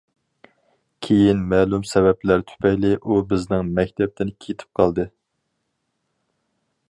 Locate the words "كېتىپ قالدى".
4.45-5.09